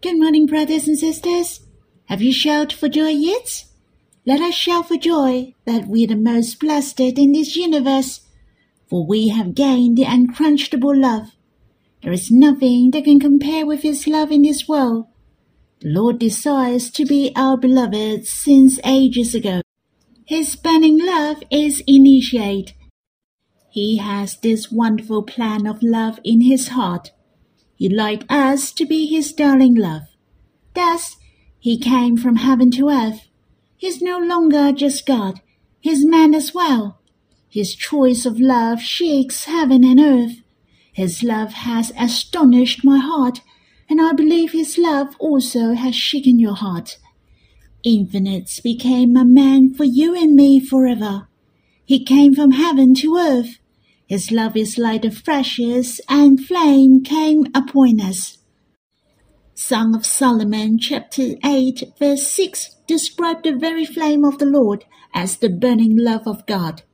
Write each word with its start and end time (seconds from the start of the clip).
Good 0.00 0.16
morning, 0.16 0.46
brothers 0.46 0.86
and 0.86 0.96
sisters. 0.96 1.66
Have 2.04 2.22
you 2.22 2.32
shouted 2.32 2.78
for 2.78 2.88
joy 2.88 3.08
yet? 3.08 3.64
Let 4.24 4.40
us 4.40 4.54
shout 4.54 4.86
for 4.86 4.96
joy 4.96 5.56
that 5.64 5.88
we 5.88 6.04
are 6.04 6.06
the 6.06 6.14
most 6.14 6.60
blessed 6.60 7.00
in 7.00 7.32
this 7.32 7.56
universe, 7.56 8.20
for 8.86 9.04
we 9.04 9.30
have 9.30 9.56
gained 9.56 9.98
the 9.98 10.04
unquenchable 10.04 10.96
love. 10.96 11.32
There 12.04 12.12
is 12.12 12.30
nothing 12.30 12.92
that 12.92 13.02
can 13.02 13.18
compare 13.18 13.66
with 13.66 13.82
His 13.82 14.06
love 14.06 14.30
in 14.30 14.42
this 14.42 14.68
world. 14.68 15.06
The 15.80 15.88
Lord 15.88 16.20
desires 16.20 16.92
to 16.92 17.04
be 17.04 17.32
our 17.34 17.56
beloved 17.56 18.24
since 18.24 18.78
ages 18.84 19.34
ago. 19.34 19.62
His 20.24 20.54
burning 20.54 21.04
love 21.04 21.42
is 21.50 21.82
initiate. 21.88 22.72
He 23.68 23.96
has 23.96 24.36
this 24.36 24.70
wonderful 24.70 25.24
plan 25.24 25.66
of 25.66 25.82
love 25.82 26.20
in 26.22 26.42
His 26.42 26.68
heart 26.68 27.10
He'd 27.78 27.92
like 27.92 28.24
us 28.28 28.72
to 28.72 28.84
be 28.84 29.06
his 29.06 29.32
darling 29.32 29.76
love. 29.76 30.02
Thus, 30.74 31.16
he 31.60 31.78
came 31.78 32.16
from 32.16 32.36
heaven 32.36 32.72
to 32.72 32.88
earth. 32.88 33.28
He's 33.76 34.02
no 34.02 34.18
longer 34.18 34.72
just 34.72 35.06
God, 35.06 35.40
he's 35.78 36.04
man 36.04 36.34
as 36.34 36.52
well. 36.52 37.00
His 37.48 37.76
choice 37.76 38.26
of 38.26 38.40
love 38.40 38.80
shakes 38.80 39.44
heaven 39.44 39.84
and 39.84 40.00
earth. 40.00 40.42
His 40.92 41.22
love 41.22 41.52
has 41.52 41.92
astonished 41.96 42.84
my 42.84 42.98
heart, 42.98 43.42
and 43.88 44.00
I 44.00 44.12
believe 44.12 44.50
his 44.50 44.76
love 44.76 45.14
also 45.20 45.74
has 45.74 45.94
shaken 45.94 46.40
your 46.40 46.56
heart. 46.56 46.98
Infinite 47.84 48.60
became 48.64 49.16
a 49.16 49.24
man 49.24 49.72
for 49.72 49.84
you 49.84 50.16
and 50.20 50.34
me 50.34 50.58
forever. 50.58 51.28
He 51.84 52.04
came 52.04 52.34
from 52.34 52.50
heaven 52.50 52.92
to 52.96 53.16
earth 53.16 53.60
his 54.08 54.32
love 54.32 54.56
is 54.56 54.78
like 54.78 55.02
the 55.02 55.10
freshest 55.10 56.00
and 56.08 56.42
flame 56.42 57.04
came 57.04 57.44
upon 57.54 58.00
us. 58.00 58.38
Song 59.54 59.94
of 59.94 60.06
Solomon 60.06 60.78
chapter 60.78 61.34
8 61.44 61.92
verse 61.98 62.26
6 62.26 62.76
describe 62.86 63.42
the 63.42 63.54
very 63.54 63.84
flame 63.84 64.24
of 64.24 64.38
the 64.38 64.46
Lord 64.46 64.86
as 65.12 65.36
the 65.36 65.50
burning 65.50 65.94
love 65.94 66.26
of 66.26 66.46
God. 66.46 66.84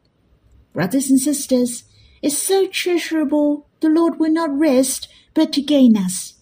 Brothers 0.72 1.08
and 1.08 1.20
sisters, 1.20 1.84
it's 2.20 2.36
so 2.36 2.66
treasurable 2.66 3.68
the 3.78 3.88
Lord 3.88 4.18
will 4.18 4.32
not 4.32 4.58
rest 4.58 5.06
but 5.34 5.52
to 5.52 5.62
gain 5.62 5.96
us. 5.96 6.34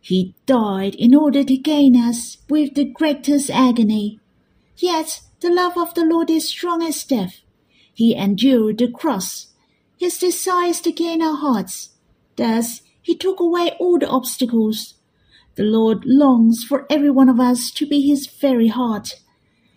He 0.00 0.36
died 0.46 0.94
in 0.94 1.16
order 1.16 1.42
to 1.42 1.56
gain 1.56 1.96
us 1.96 2.38
with 2.48 2.74
the 2.74 2.84
greatest 2.84 3.50
agony. 3.50 4.20
Yet 4.76 5.22
the 5.40 5.50
love 5.50 5.76
of 5.76 5.94
the 5.94 6.04
Lord 6.04 6.30
is 6.30 6.48
strong 6.48 6.80
as 6.80 7.02
death. 7.02 7.40
He 7.92 8.14
endured 8.14 8.78
the 8.78 8.88
cross 8.88 9.51
his 10.02 10.18
desires 10.18 10.80
to 10.80 10.90
gain 10.90 11.22
our 11.22 11.36
hearts. 11.36 11.90
Thus, 12.34 12.82
he 13.00 13.16
took 13.16 13.38
away 13.38 13.76
all 13.78 14.00
the 14.00 14.08
obstacles. 14.08 14.94
The 15.54 15.62
Lord 15.62 16.02
longs 16.04 16.64
for 16.64 16.86
every 16.90 17.10
one 17.10 17.28
of 17.28 17.38
us 17.38 17.70
to 17.70 17.86
be 17.86 18.00
his 18.00 18.26
very 18.26 18.66
heart, 18.66 19.20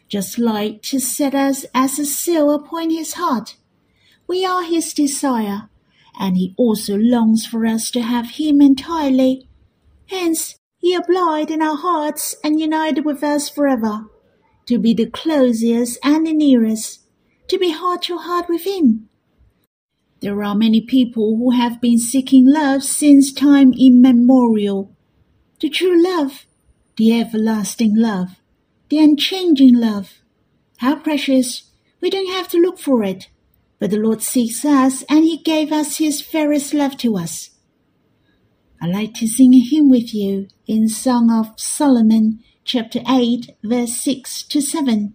just 0.09 0.39
like 0.39 0.81
to 0.89 0.99
set 0.99 1.35
us 1.35 1.63
as 1.75 1.99
a 1.99 2.05
seal 2.05 2.49
upon 2.49 2.89
his 2.89 3.13
heart. 3.13 3.57
We 4.25 4.43
are 4.43 4.63
his 4.63 4.95
desire, 4.95 5.69
and 6.19 6.37
he 6.37 6.55
also 6.57 6.97
longs 6.97 7.45
for 7.45 7.63
us 7.63 7.91
to 7.91 8.01
have 8.01 8.31
him 8.31 8.61
entirely. 8.61 9.47
Hence, 10.07 10.57
he 10.79 10.95
abide 10.95 11.51
in 11.51 11.61
our 11.61 11.77
hearts 11.77 12.35
and 12.43 12.59
united 12.59 13.05
with 13.05 13.23
us 13.23 13.47
forever, 13.47 14.05
to 14.65 14.79
be 14.79 14.95
the 14.95 15.05
closest 15.05 15.99
and 16.03 16.25
the 16.25 16.33
nearest, 16.33 17.01
to 17.47 17.59
be 17.59 17.69
heart 17.69 18.01
to 18.03 18.17
heart 18.17 18.49
with 18.49 18.65
him 18.65 19.07
there 20.25 20.41
are 20.41 20.55
many 20.55 20.81
people 20.81 21.37
who 21.37 21.51
have 21.51 21.79
been 21.79 21.99
seeking 21.99 22.51
love 22.51 22.81
since 22.81 23.31
time 23.31 23.71
immemorial. 23.79 24.91
The 25.61 25.69
true 25.69 26.03
love, 26.03 26.47
the 26.97 27.19
everlasting 27.21 27.95
love, 27.95 28.41
the 28.89 28.97
unchanging 28.97 29.75
love. 29.75 30.23
How 30.77 30.95
precious! 30.95 31.69
We 32.01 32.09
don't 32.09 32.31
have 32.31 32.47
to 32.49 32.57
look 32.57 32.79
for 32.79 33.03
it, 33.03 33.29
but 33.77 33.91
the 33.91 34.00
Lord 34.00 34.23
seeks 34.23 34.66
us 34.66 35.03
and 35.03 35.23
He 35.23 35.38
gave 35.38 35.72
us 35.72 35.97
His 35.97 36.23
fairest 36.23 36.73
love 36.73 36.97
to 36.97 37.16
us. 37.17 37.51
I 38.81 38.88
like 38.88 39.13
to 39.16 39.27
sing 39.27 39.53
a 39.53 39.59
hymn 39.59 39.91
with 39.91 40.11
you 40.11 40.47
in 40.66 40.89
Song 40.89 41.29
of 41.29 41.59
Solomon, 41.59 42.39
chapter 42.63 43.01
8, 43.07 43.51
verse 43.63 43.95
6 43.97 44.41
to 44.47 44.59
7. 44.59 45.13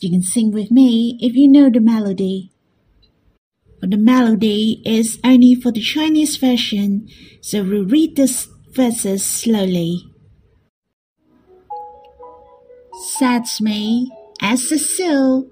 You 0.00 0.10
can 0.10 0.22
sing 0.22 0.52
with 0.52 0.70
me 0.70 1.16
if 1.22 1.34
you 1.34 1.48
know 1.48 1.70
the 1.70 1.80
melody 1.80 2.50
but 3.84 3.90
the 3.90 3.98
melody 3.98 4.80
is 4.86 5.20
only 5.24 5.54
for 5.54 5.70
the 5.70 5.82
Chinese 5.82 6.38
version, 6.38 7.06
so 7.42 7.62
we'll 7.62 7.84
read 7.84 8.16
the 8.16 8.46
verses 8.70 9.22
slowly. 9.22 10.10
Set 13.18 13.46
me 13.60 14.10
as 14.40 14.70
the 14.70 14.78
seal 14.78 15.46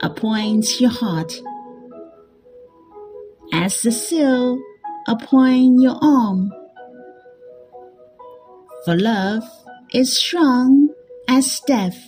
upon 0.00 0.62
your 0.78 0.90
heart, 0.90 1.32
as 3.52 3.82
the 3.82 3.90
seal 3.90 4.56
upon 5.08 5.80
your 5.80 5.98
arm. 6.00 6.52
For 8.84 8.96
love 8.96 9.42
is 9.92 10.16
strong 10.16 10.90
as 11.26 11.58
death. 11.66 11.98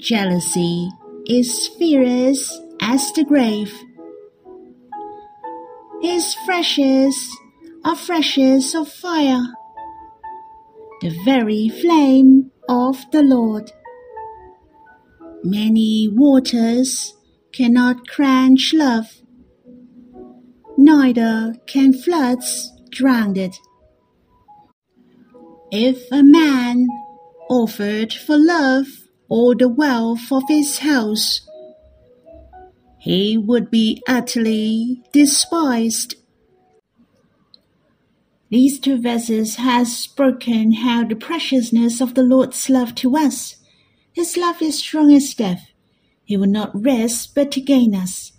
Jealousy 0.00 0.88
is 1.28 1.68
fierce 1.78 2.50
as 2.80 3.12
the 3.12 3.24
grave. 3.24 3.72
His 6.02 6.34
flashes 6.46 7.16
are 7.84 7.96
flashes 7.96 8.74
of 8.74 8.90
fire, 8.90 9.42
the 11.00 11.16
very 11.24 11.68
flame 11.68 12.50
of 12.68 12.96
the 13.12 13.22
Lord. 13.22 13.70
Many 15.42 16.08
waters 16.10 17.14
cannot 17.52 18.08
quench 18.08 18.72
love, 18.74 19.06
neither 20.76 21.54
can 21.66 21.92
floods 21.92 22.72
drown 22.90 23.36
it. 23.36 23.56
If 25.70 26.10
a 26.10 26.22
man 26.22 26.88
offered 27.48 28.12
for 28.12 28.36
love 28.36 28.86
all 29.28 29.54
the 29.54 29.68
wealth 29.68 30.32
of 30.32 30.42
his 30.48 30.78
house, 30.78 31.40
he 33.00 33.38
would 33.38 33.70
be 33.70 34.02
utterly 34.06 35.02
despised. 35.10 36.16
These 38.50 38.78
two 38.78 39.00
verses 39.00 39.56
have 39.56 39.88
spoken 39.88 40.72
how 40.72 41.04
the 41.04 41.16
preciousness 41.16 42.02
of 42.02 42.14
the 42.14 42.22
Lord's 42.22 42.68
love 42.68 42.94
to 42.96 43.16
us. 43.16 43.56
His 44.12 44.36
love 44.36 44.60
is 44.60 44.80
strong 44.80 45.14
as 45.14 45.32
death. 45.32 45.70
He 46.26 46.36
will 46.36 46.46
not 46.46 46.70
rest 46.74 47.34
but 47.34 47.50
to 47.52 47.62
gain 47.62 47.94
us. 47.94 48.32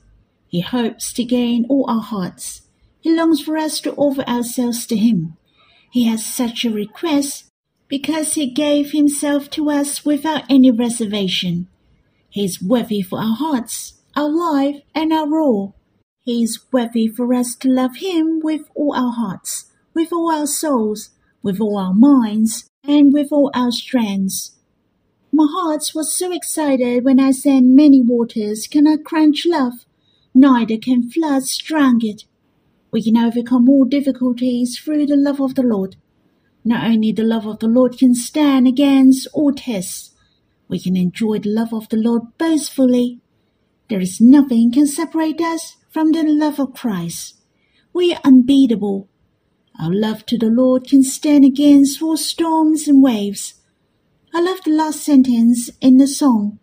He 0.47 0.61
hopes 0.61 1.11
to 1.13 1.23
gain 1.23 1.65
all 1.67 1.89
our 1.89 2.01
hearts. 2.01 2.61
He 2.99 3.11
longs 3.11 3.41
for 3.41 3.57
us 3.57 3.79
to 3.81 3.95
offer 3.95 4.21
ourselves 4.29 4.85
to 4.87 4.95
him. 4.95 5.37
He 5.89 6.05
has 6.05 6.23
such 6.23 6.65
a 6.65 6.69
request 6.69 7.45
because 7.87 8.35
he 8.35 8.51
gave 8.51 8.91
himself 8.91 9.49
to 9.51 9.71
us 9.71 10.05
without 10.05 10.43
any 10.51 10.69
reservation. 10.69 11.67
He 12.29 12.45
is 12.45 12.61
worthy 12.61 13.01
for 13.01 13.17
our 13.17 13.35
hearts 13.35 13.95
our 14.15 14.29
life, 14.29 14.81
and 14.93 15.13
our 15.13 15.27
role. 15.27 15.75
He 16.23 16.43
is 16.43 16.59
worthy 16.71 17.07
for 17.07 17.33
us 17.33 17.55
to 17.55 17.69
love 17.69 17.97
Him 17.97 18.39
with 18.43 18.61
all 18.75 18.93
our 18.93 19.11
hearts, 19.11 19.71
with 19.93 20.11
all 20.13 20.31
our 20.31 20.47
souls, 20.47 21.09
with 21.41 21.59
all 21.59 21.77
our 21.77 21.93
minds, 21.93 22.69
and 22.83 23.13
with 23.13 23.31
all 23.31 23.51
our 23.53 23.71
strengths. 23.71 24.51
My 25.31 25.47
heart 25.49 25.83
was 25.95 26.13
so 26.13 26.33
excited 26.33 27.05
when 27.05 27.19
I 27.19 27.31
sang 27.31 27.73
many 27.73 28.01
waters 28.01 28.67
cannot 28.67 29.05
quench 29.05 29.45
love, 29.45 29.85
neither 30.33 30.77
can 30.77 31.09
floods 31.09 31.57
drown 31.57 31.99
it. 32.03 32.25
We 32.91 33.01
can 33.01 33.15
overcome 33.15 33.69
all 33.69 33.85
difficulties 33.85 34.77
through 34.77 35.05
the 35.05 35.15
love 35.15 35.39
of 35.39 35.55
the 35.55 35.63
Lord. 35.63 35.95
Not 36.65 36.85
only 36.85 37.13
the 37.13 37.23
love 37.23 37.47
of 37.47 37.59
the 37.59 37.67
Lord 37.67 37.97
can 37.97 38.13
stand 38.13 38.67
against 38.67 39.27
all 39.33 39.53
tests, 39.53 40.11
we 40.67 40.79
can 40.79 40.97
enjoy 40.97 41.39
the 41.39 41.49
love 41.49 41.73
of 41.73 41.87
the 41.87 41.97
Lord 41.97 42.23
boastfully 42.37 43.20
there 43.91 43.99
is 43.99 44.21
nothing 44.21 44.71
can 44.71 44.87
separate 44.87 45.41
us 45.41 45.75
from 45.89 46.13
the 46.13 46.23
love 46.23 46.61
of 46.61 46.73
Christ. 46.73 47.35
We 47.91 48.13
are 48.13 48.21
unbeatable. 48.23 49.09
Our 49.81 49.93
love 49.93 50.25
to 50.27 50.37
the 50.37 50.49
Lord 50.49 50.87
can 50.87 51.03
stand 51.03 51.43
against 51.43 52.01
all 52.01 52.15
storms 52.15 52.87
and 52.87 53.03
waves. 53.03 53.55
I 54.33 54.39
love 54.39 54.63
the 54.63 54.71
last 54.71 55.03
sentence 55.03 55.69
in 55.81 55.97
the 55.97 56.07
song. 56.07 56.57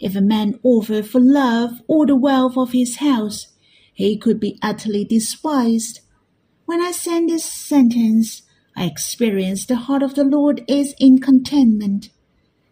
If 0.00 0.16
a 0.16 0.22
man 0.22 0.58
offer 0.62 1.02
for 1.02 1.20
love 1.20 1.82
all 1.88 2.06
the 2.06 2.16
wealth 2.16 2.56
of 2.56 2.72
his 2.72 2.96
house, 2.96 3.48
he 3.92 4.16
could 4.16 4.40
be 4.40 4.58
utterly 4.62 5.04
despised. 5.04 6.00
When 6.64 6.80
I 6.80 6.92
sang 6.92 7.26
this 7.26 7.44
sentence, 7.44 8.44
I 8.74 8.86
experience 8.86 9.66
the 9.66 9.76
heart 9.76 10.02
of 10.02 10.14
the 10.14 10.24
Lord 10.24 10.64
is 10.66 10.94
in 10.98 11.18
contentment. 11.18 12.08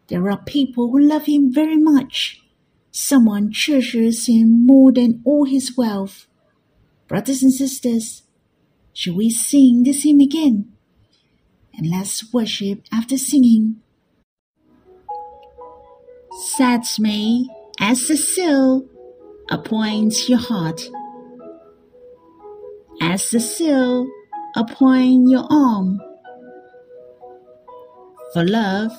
There 0.07 0.31
are 0.31 0.43
people 0.43 0.91
who 0.91 0.99
love 0.99 1.27
him 1.27 1.53
very 1.53 1.77
much 1.77 2.41
Someone 2.91 3.53
treasures 3.53 4.27
him 4.27 4.67
more 4.67 4.93
than 4.93 5.23
all 5.25 5.45
his 5.45 5.77
wealth. 5.77 6.27
Brothers 7.09 7.43
and 7.43 7.53
sisters, 7.53 8.23
shall 8.93 9.17
we 9.17 9.31
sing 9.31 9.83
this 9.85 10.05
hymn 10.05 10.21
again? 10.21 10.73
and 11.81 11.91
let's 11.91 12.33
worship 12.33 12.83
after 12.93 13.17
singing. 13.17 13.77
Set 16.43 16.85
me 16.99 17.49
as 17.81 18.07
the 18.07 18.19
seal 18.19 18.85
upon 19.51 20.11
your 20.27 20.39
heart, 20.39 20.83
as 23.01 23.31
the 23.31 23.41
seal 23.41 24.07
upon 24.57 25.29
your 25.29 25.47
arm. 25.51 25.99
For 28.35 28.45
love 28.45 28.93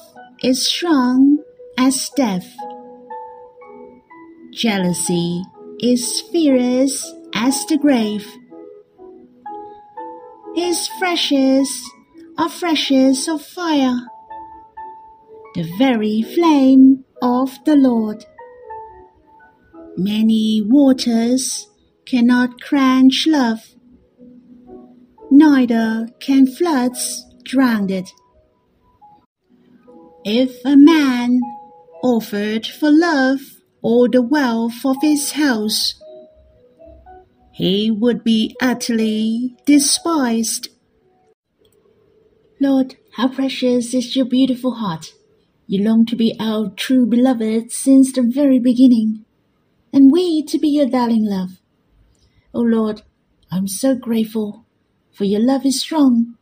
is 0.43 0.67
strong 0.67 1.37
as 1.77 2.09
death. 2.17 2.51
Jealousy 4.51 5.43
is 5.79 6.21
fierce 6.29 7.09
as 7.33 7.65
the 7.67 7.77
grave. 7.77 8.27
His 10.55 10.89
flashes 10.99 11.71
are 12.37 12.49
flashes 12.49 13.29
of 13.29 13.41
fire, 13.41 13.97
the 15.55 15.63
very 15.77 16.21
flame 16.21 17.05
of 17.21 17.63
the 17.63 17.77
Lord. 17.77 18.25
Many 19.95 20.61
waters 20.65 21.69
cannot 22.05 22.61
quench 22.61 23.25
love, 23.27 23.61
neither 25.31 26.09
can 26.19 26.45
floods 26.45 27.25
drown 27.43 27.89
it. 27.89 28.09
If 30.25 30.59
a 30.65 30.75
man 30.75 31.39
offered 32.03 32.65
for 32.65 32.91
love 32.91 33.39
all 33.81 34.07
the 34.09 34.21
wealth 34.21 34.85
of 34.85 34.97
his 35.01 35.31
house, 35.33 36.01
he 37.51 37.91
would 37.91 38.23
be 38.23 38.55
utterly 38.61 39.55
despised. 39.65 40.69
Lord, 42.59 42.95
how 43.15 43.27
precious 43.27 43.93
is 43.93 44.15
your 44.15 44.25
beautiful 44.25 44.75
heart. 44.75 45.13
You 45.67 45.83
long 45.83 46.05
to 46.07 46.15
be 46.15 46.35
our 46.39 46.69
true 46.69 47.05
beloved 47.05 47.71
since 47.71 48.11
the 48.11 48.23
very 48.23 48.59
beginning, 48.59 49.25
and 49.93 50.11
we 50.11 50.43
to 50.43 50.59
be 50.59 50.67
your 50.67 50.87
darling 50.87 51.25
love. 51.25 51.61
O 52.53 52.59
oh 52.59 52.63
Lord, 52.63 53.03
I'm 53.49 53.67
so 53.69 53.95
grateful, 53.95 54.65
for 55.13 55.23
your 55.23 55.39
love 55.39 55.65
is 55.65 55.79
strong. 55.79 56.35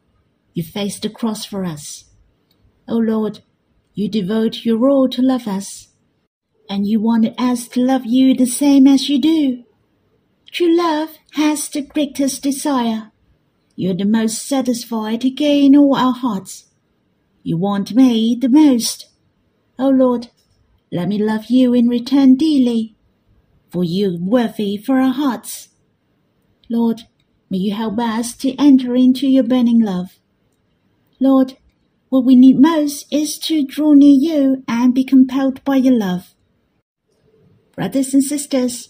You 0.53 0.63
faced 0.63 1.03
the 1.03 1.09
cross 1.09 1.45
for 1.45 1.63
us. 1.63 2.05
O 2.87 2.95
oh 2.95 2.97
Lord, 2.97 3.41
you 3.93 4.09
devote 4.09 4.65
your 4.65 4.89
all 4.89 5.07
to 5.09 5.21
love 5.21 5.47
us, 5.47 5.88
and 6.69 6.85
you 6.85 7.01
wanted 7.01 7.33
us 7.39 7.67
to 7.69 7.81
love 7.81 8.05
you 8.05 8.35
the 8.35 8.45
same 8.45 8.85
as 8.85 9.09
you 9.09 9.19
do. 9.19 9.63
True 10.51 10.77
love 10.77 11.17
has 11.33 11.67
the 11.67 11.81
greatest 11.81 12.43
desire. 12.43 13.11
You're 13.75 13.95
the 13.95 14.05
most 14.05 14.47
satisfied 14.47 15.21
to 15.21 15.31
gain 15.31 15.75
all 15.75 15.95
our 15.95 16.13
hearts. 16.13 16.67
You 17.43 17.57
want 17.57 17.95
me 17.95 18.37
the 18.39 18.49
most. 18.49 19.07
O 19.79 19.87
oh 19.87 19.89
Lord, 19.89 20.29
let 20.91 21.07
me 21.07 21.17
love 21.17 21.45
you 21.45 21.73
in 21.73 21.87
return 21.87 22.35
dearly, 22.35 22.95
for 23.71 23.83
you 23.83 24.17
worthy 24.21 24.77
for 24.77 24.99
our 24.99 25.13
hearts. 25.13 25.69
Lord, 26.69 27.01
may 27.49 27.57
you 27.57 27.73
help 27.73 27.97
us 27.99 28.35
to 28.37 28.55
enter 28.59 28.95
into 28.95 29.27
your 29.27 29.43
burning 29.43 29.79
love. 29.79 30.19
Lord, 31.19 31.57
what 32.09 32.25
we 32.25 32.35
need 32.35 32.59
most 32.59 33.11
is 33.11 33.39
to 33.39 33.65
draw 33.65 33.93
near 33.93 34.15
you 34.15 34.63
and 34.67 34.93
be 34.93 35.03
compelled 35.03 35.63
by 35.63 35.77
your 35.77 35.97
love. 35.97 36.33
Brothers 37.79 38.13
and 38.13 38.23
sisters, 38.23 38.89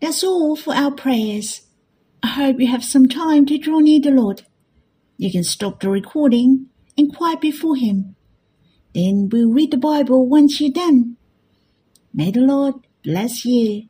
that's 0.00 0.22
all 0.22 0.56
for 0.56 0.74
our 0.74 0.90
prayers. 0.90 1.62
I 2.22 2.26
hope 2.28 2.60
you 2.60 2.66
have 2.66 2.84
some 2.84 3.08
time 3.08 3.46
to 3.46 3.56
draw 3.56 3.80
near 3.80 4.00
the 4.00 4.10
Lord. 4.10 4.42
You 5.16 5.32
can 5.32 5.44
stop 5.44 5.80
the 5.80 5.88
recording 5.88 6.66
and 6.98 7.16
quiet 7.16 7.40
before 7.40 7.76
Him 7.76 8.16
then 8.96 9.28
we'll 9.30 9.50
read 9.50 9.70
the 9.70 9.76
Bible 9.76 10.26
once 10.26 10.58
you're 10.58 10.70
done. 10.72 11.18
May 12.14 12.30
the 12.30 12.40
Lord 12.40 12.76
bless 13.04 13.44
you. 13.44 13.88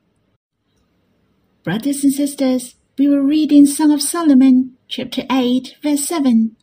Brothers 1.63 2.03
and 2.03 2.13
sisters, 2.13 2.75
we 2.99 3.07
will 3.07 3.21
read 3.21 3.53
in 3.53 3.69
Song 3.69 3.93
of 3.93 4.03
Solomon, 4.03 4.77
chapter 4.89 5.23
8, 5.31 5.77
verse 5.81 6.09
7. 6.09 6.57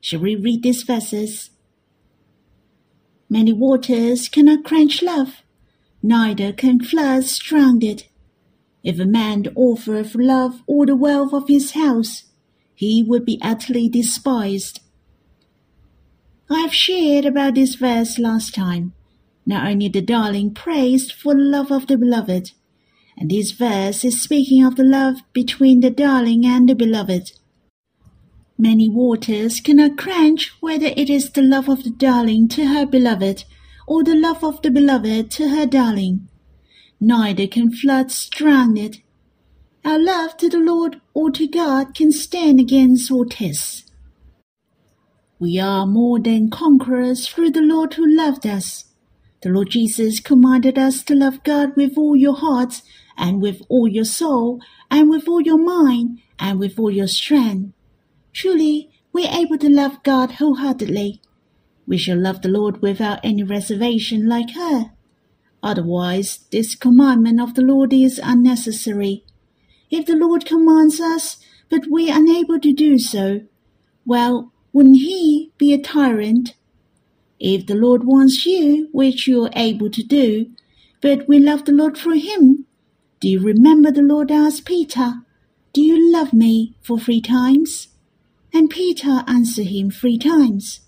Shall 0.00 0.18
we 0.18 0.34
read 0.34 0.64
these 0.64 0.82
verses? 0.82 1.50
Many 3.30 3.52
waters 3.52 4.28
cannot 4.28 4.64
quench 4.64 5.00
love, 5.00 5.43
neither 6.04 6.52
can 6.52 6.78
floods 6.78 7.38
drown 7.38 7.82
it. 7.82 8.08
If 8.82 8.98
a 9.00 9.06
man 9.06 9.46
offer 9.56 10.04
for 10.04 10.22
love 10.22 10.62
all 10.66 10.84
the 10.84 10.94
wealth 10.94 11.32
of 11.32 11.48
his 11.48 11.70
house, 11.70 12.24
he 12.74 13.02
would 13.02 13.24
be 13.24 13.40
utterly 13.40 13.88
despised. 13.88 14.80
I 16.50 16.60
have 16.60 16.74
shared 16.74 17.24
about 17.24 17.54
this 17.54 17.76
verse 17.76 18.18
last 18.18 18.54
time. 18.54 18.92
Not 19.46 19.66
only 19.66 19.88
the 19.88 20.02
darling 20.02 20.52
praised 20.52 21.12
for 21.12 21.34
the 21.34 21.40
love 21.40 21.72
of 21.72 21.86
the 21.86 21.96
beloved, 21.96 22.52
and 23.16 23.30
this 23.30 23.52
verse 23.52 24.04
is 24.04 24.20
speaking 24.20 24.62
of 24.62 24.76
the 24.76 24.84
love 24.84 25.16
between 25.32 25.80
the 25.80 25.90
darling 25.90 26.44
and 26.44 26.68
the 26.68 26.74
beloved. 26.74 27.32
Many 28.58 28.90
waters 28.90 29.60
cannot 29.60 29.96
quench 29.96 30.52
whether 30.60 30.86
it 30.96 31.08
is 31.08 31.30
the 31.30 31.42
love 31.42 31.68
of 31.68 31.82
the 31.82 31.90
darling 31.90 32.48
to 32.48 32.66
her 32.66 32.84
beloved 32.84 33.44
or 33.86 34.02
the 34.02 34.14
love 34.14 34.42
of 34.42 34.62
the 34.62 34.70
beloved 34.70 35.30
to 35.32 35.48
her 35.48 35.66
darling. 35.66 36.28
Neither 37.00 37.46
can 37.46 37.70
floods 37.70 38.28
drown 38.28 38.76
it. 38.76 38.98
Our 39.84 39.98
love 39.98 40.36
to 40.38 40.48
the 40.48 40.58
Lord 40.58 41.00
or 41.12 41.30
to 41.32 41.46
God 41.46 41.94
can 41.94 42.10
stand 42.10 42.58
against 42.58 43.10
all 43.10 43.26
tests. 43.26 43.84
We 45.38 45.58
are 45.58 45.84
more 45.84 46.18
than 46.18 46.48
conquerors 46.48 47.28
through 47.28 47.50
the 47.50 47.60
Lord 47.60 47.94
who 47.94 48.06
loved 48.06 48.46
us. 48.46 48.86
The 49.42 49.50
Lord 49.50 49.70
Jesus 49.70 50.20
commanded 50.20 50.78
us 50.78 51.02
to 51.04 51.14
love 51.14 51.44
God 51.44 51.76
with 51.76 51.98
all 51.98 52.16
your 52.16 52.36
heart, 52.36 52.80
and 53.18 53.42
with 53.42 53.60
all 53.68 53.86
your 53.86 54.06
soul, 54.06 54.60
and 54.90 55.10
with 55.10 55.28
all 55.28 55.42
your 55.42 55.62
mind, 55.62 56.20
and 56.38 56.58
with 56.58 56.78
all 56.78 56.90
your 56.90 57.08
strength. 57.08 57.74
Truly, 58.32 58.88
we 59.12 59.26
are 59.26 59.38
able 59.38 59.58
to 59.58 59.68
love 59.68 60.02
God 60.02 60.32
wholeheartedly. 60.32 61.20
We 61.86 61.98
shall 61.98 62.18
love 62.18 62.42
the 62.42 62.48
Lord 62.48 62.80
without 62.80 63.20
any 63.22 63.42
reservation 63.42 64.28
like 64.28 64.50
her. 64.54 64.92
Otherwise, 65.62 66.40
this 66.50 66.74
commandment 66.74 67.40
of 67.40 67.54
the 67.54 67.62
Lord 67.62 67.92
is 67.92 68.20
unnecessary. 68.22 69.24
If 69.90 70.06
the 70.06 70.16
Lord 70.16 70.44
commands 70.44 71.00
us, 71.00 71.38
but 71.68 71.90
we 71.90 72.10
are 72.10 72.18
unable 72.18 72.60
to 72.60 72.72
do 72.72 72.98
so, 72.98 73.42
well, 74.04 74.52
wouldn't 74.72 74.96
he 74.96 75.52
be 75.56 75.72
a 75.72 75.80
tyrant? 75.80 76.54
If 77.40 77.66
the 77.66 77.74
Lord 77.74 78.04
wants 78.04 78.44
you, 78.44 78.88
which 78.92 79.26
you 79.26 79.44
are 79.44 79.50
able 79.54 79.90
to 79.90 80.02
do, 80.02 80.50
but 81.00 81.28
we 81.28 81.38
love 81.38 81.64
the 81.64 81.72
Lord 81.72 81.96
through 81.96 82.20
him, 82.20 82.66
do 83.20 83.28
you 83.28 83.40
remember 83.40 83.90
the 83.90 84.02
Lord 84.02 84.30
asked 84.30 84.66
Peter, 84.66 85.14
Do 85.72 85.80
you 85.80 86.12
love 86.12 86.32
me 86.32 86.76
for 86.82 86.98
three 86.98 87.22
times? 87.22 87.88
And 88.52 88.68
Peter 88.68 89.24
answered 89.26 89.68
him 89.68 89.90
three 89.90 90.18
times. 90.18 90.80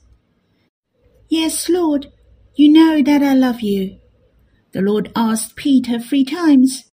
Yes, 1.29 1.69
Lord, 1.69 2.13
you 2.55 2.71
know 2.71 3.03
that 3.03 3.23
I 3.23 3.35
love 3.35 3.61
you. 3.61 3.99
The 4.73 4.81
Lord 4.81 5.11
asked 5.17 5.57
Peter 5.57 5.99
three 5.99 6.25
times. 6.25 6.91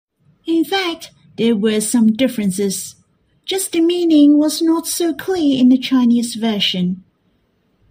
In 0.47 0.65
fact, 0.65 1.11
there 1.37 1.57
were 1.57 1.81
some 1.81 2.13
differences 2.13 2.97
just 3.51 3.73
the 3.73 3.81
meaning 3.81 4.39
was 4.39 4.63
not 4.63 4.87
so 4.87 5.13
clear 5.13 5.61
in 5.61 5.71
the 5.71 5.77
Chinese 5.77 6.37
version. 6.37 7.03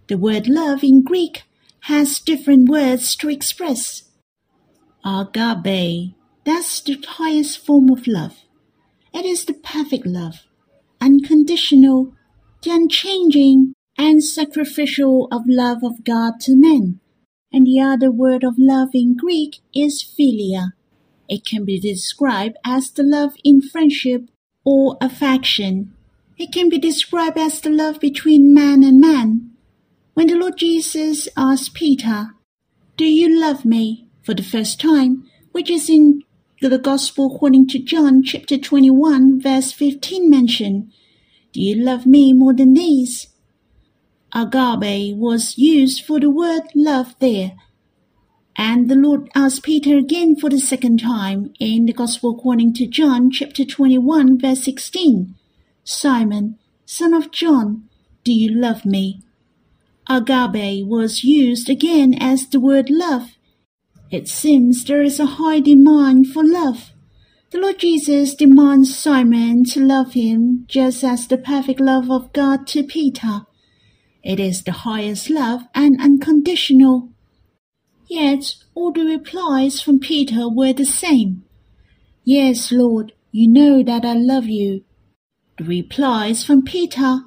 The 0.08 0.16
word 0.16 0.48
love 0.48 0.82
in 0.82 1.02
Greek 1.02 1.42
has 1.80 2.18
different 2.18 2.70
words 2.70 3.14
to 3.16 3.28
express. 3.28 4.04
Agape, 5.04 6.14
that's 6.46 6.80
the 6.80 6.98
highest 7.06 7.58
form 7.58 7.90
of 7.90 8.06
love. 8.06 8.38
It 9.12 9.26
is 9.26 9.44
the 9.44 9.52
perfect 9.52 10.06
love, 10.06 10.46
unconditional, 10.98 12.14
the 12.62 12.70
unchanging 12.70 13.74
and 14.00 14.24
sacrificial 14.24 15.28
of 15.30 15.42
love 15.46 15.84
of 15.84 16.02
God 16.04 16.40
to 16.40 16.56
men. 16.56 17.00
And 17.52 17.66
the 17.66 17.80
other 17.80 18.10
word 18.10 18.42
of 18.42 18.54
love 18.56 18.94
in 18.94 19.14
Greek 19.14 19.56
is 19.74 20.02
philia. 20.02 20.72
It 21.28 21.44
can 21.44 21.66
be 21.66 21.78
described 21.78 22.56
as 22.64 22.90
the 22.90 23.02
love 23.02 23.34
in 23.44 23.60
friendship 23.60 24.22
or 24.64 24.96
affection. 25.02 25.92
It 26.38 26.50
can 26.50 26.70
be 26.70 26.78
described 26.78 27.36
as 27.36 27.60
the 27.60 27.68
love 27.68 28.00
between 28.00 28.54
man 28.54 28.82
and 28.82 28.98
man. 28.98 29.50
When 30.14 30.28
the 30.28 30.36
Lord 30.36 30.56
Jesus 30.56 31.28
asked 31.36 31.74
Peter, 31.74 32.30
Do 32.96 33.04
you 33.04 33.28
love 33.38 33.66
me? 33.66 34.06
for 34.22 34.32
the 34.32 34.42
first 34.42 34.80
time, 34.80 35.24
which 35.52 35.68
is 35.68 35.90
in 35.90 36.22
the 36.62 36.78
Gospel 36.78 37.34
according 37.34 37.68
to 37.68 37.78
John 37.78 38.22
chapter 38.22 38.56
21 38.56 39.42
verse 39.42 39.72
15 39.72 40.30
mentioned, 40.30 40.90
Do 41.52 41.60
you 41.60 41.74
love 41.74 42.06
me 42.06 42.32
more 42.32 42.54
than 42.54 42.72
these? 42.72 43.29
Agape 44.32 45.16
was 45.16 45.58
used 45.58 46.04
for 46.04 46.20
the 46.20 46.30
word 46.30 46.62
love 46.74 47.16
there, 47.18 47.52
and 48.56 48.88
the 48.88 48.94
Lord 48.94 49.28
asked 49.34 49.64
Peter 49.64 49.98
again 49.98 50.36
for 50.36 50.48
the 50.48 50.60
second 50.60 51.00
time 51.00 51.52
in 51.58 51.86
the 51.86 51.92
Gospel 51.92 52.30
according 52.30 52.74
to 52.74 52.86
John, 52.86 53.30
chapter 53.30 53.64
21, 53.64 54.38
verse 54.38 54.64
16 54.64 55.34
Simon, 55.82 56.58
son 56.84 57.12
of 57.12 57.32
John, 57.32 57.88
do 58.22 58.32
you 58.32 58.54
love 58.54 58.84
me? 58.84 59.22
agape 60.08 60.86
was 60.86 61.24
used 61.24 61.70
again 61.70 62.14
as 62.20 62.48
the 62.48 62.60
word 62.60 62.90
love. 62.90 63.36
It 64.10 64.28
seems 64.28 64.84
there 64.84 65.02
is 65.02 65.20
a 65.20 65.38
high 65.38 65.60
demand 65.60 66.28
for 66.28 66.44
love. 66.44 66.90
The 67.50 67.58
Lord 67.58 67.78
Jesus 67.78 68.34
demands 68.34 68.96
Simon 68.96 69.64
to 69.66 69.80
love 69.80 70.12
him 70.14 70.64
just 70.68 71.02
as 71.02 71.26
the 71.26 71.38
perfect 71.38 71.80
love 71.80 72.10
of 72.10 72.32
God 72.32 72.66
to 72.68 72.82
Peter. 72.82 73.46
It 74.22 74.38
is 74.38 74.62
the 74.62 74.72
highest 74.72 75.30
love 75.30 75.62
and 75.74 76.00
unconditional. 76.00 77.10
Yet 78.08 78.56
all 78.74 78.92
the 78.92 79.04
replies 79.04 79.80
from 79.80 80.00
Peter 80.00 80.48
were 80.48 80.72
the 80.72 80.84
same. 80.84 81.44
Yes, 82.24 82.70
Lord, 82.70 83.12
you 83.32 83.48
know 83.48 83.82
that 83.82 84.04
I 84.04 84.14
love 84.14 84.46
you. 84.46 84.84
The 85.58 85.64
replies 85.64 86.44
from 86.44 86.62
Peter, 86.62 87.20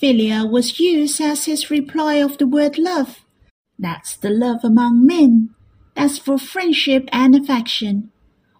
philia 0.00 0.48
was 0.48 0.78
used 0.78 1.20
as 1.20 1.46
his 1.46 1.70
reply 1.70 2.14
of 2.14 2.38
the 2.38 2.46
word 2.46 2.78
love. 2.78 3.24
That's 3.78 4.16
the 4.16 4.30
love 4.30 4.64
among 4.64 5.06
men. 5.06 5.50
That's 5.94 6.18
for 6.18 6.38
friendship 6.38 7.08
and 7.12 7.34
affection. 7.34 8.10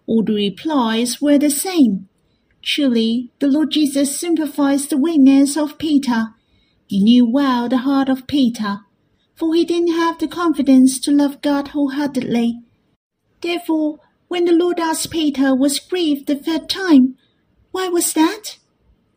All 0.05 0.23
the 0.23 0.33
replies 0.33 1.21
were 1.21 1.37
the 1.37 1.49
same. 1.49 2.09
Truly, 2.61 3.31
the 3.39 3.47
Lord 3.47 3.71
Jesus 3.71 4.19
sympathized 4.19 4.89
the 4.89 4.97
weakness 4.97 5.55
of 5.55 5.77
Peter. 5.77 6.33
He 6.89 7.01
knew 7.01 7.25
well 7.25 7.69
the 7.69 7.85
heart 7.87 8.09
of 8.09 8.27
Peter 8.27 8.81
for 9.39 9.55
he 9.55 9.63
didn't 9.63 9.93
have 9.93 10.19
the 10.19 10.27
confidence 10.27 10.99
to 10.99 11.11
love 11.11 11.41
God 11.41 11.69
wholeheartedly. 11.69 12.59
Therefore, 13.41 13.99
when 14.27 14.43
the 14.43 14.51
Lord 14.51 14.81
asked 14.81 15.11
Peter 15.11 15.55
was 15.55 15.79
grieved 15.79 16.27
the 16.27 16.35
third 16.35 16.67
time, 16.69 17.15
why 17.71 17.87
was 17.87 18.11
that? 18.13 18.57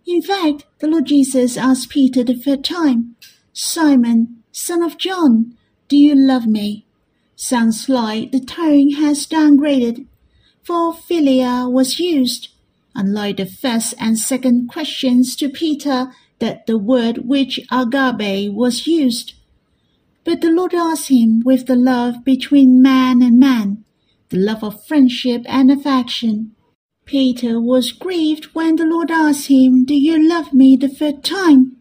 In 0.07 0.23
fact, 0.23 0.64
the 0.79 0.87
Lord 0.87 1.07
Jesus 1.07 1.57
asked 1.57 1.91
Peter 1.91 2.23
the 2.23 2.37
third 2.37 2.62
time, 2.62 3.17
Simon, 3.52 4.45
son 4.52 4.81
of 4.81 4.97
John, 4.97 5.57
do 5.88 5.97
you 5.97 6.14
love 6.14 6.47
me? 6.47 6.87
Sounds 7.35 7.88
like 7.88 8.31
the 8.31 8.38
tone 8.38 8.93
has 8.93 9.26
downgraded, 9.26 10.07
for 10.62 10.95
philia 10.95 11.69
was 11.69 11.99
used, 11.99 12.50
unlike 12.95 13.38
the 13.38 13.47
first 13.47 13.95
and 13.99 14.17
second 14.17 14.69
questions 14.69 15.35
to 15.35 15.49
Peter 15.49 16.12
that 16.42 16.66
the 16.66 16.76
word 16.76 17.18
which 17.18 17.61
agape 17.70 18.52
was 18.52 18.88
used. 18.88 19.34
But 20.25 20.40
the 20.40 20.50
Lord 20.50 20.75
asked 20.75 21.08
him 21.08 21.40
with 21.44 21.66
the 21.66 21.76
love 21.76 22.25
between 22.25 22.82
man 22.82 23.22
and 23.22 23.38
man, 23.38 23.84
the 24.30 24.38
love 24.38 24.64
of 24.64 24.84
friendship 24.84 25.42
and 25.46 25.70
affection. 25.70 26.56
Peter 27.04 27.61
was 27.61 27.92
grieved 27.92 28.46
when 28.54 28.75
the 28.75 28.84
Lord 28.84 29.12
asked 29.12 29.46
him, 29.46 29.84
Do 29.84 29.94
you 29.94 30.28
love 30.28 30.52
me 30.52 30.76
the 30.76 30.88
third 30.88 31.22
time? 31.22 31.76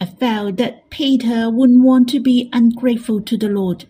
I 0.00 0.06
felt 0.06 0.56
that 0.58 0.88
Peter 0.90 1.50
wouldn't 1.50 1.82
want 1.82 2.08
to 2.10 2.20
be 2.20 2.48
ungrateful 2.52 3.22
to 3.22 3.36
the 3.36 3.48
Lord. 3.48 3.86